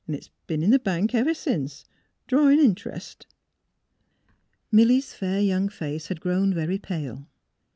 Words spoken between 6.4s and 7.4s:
very pale.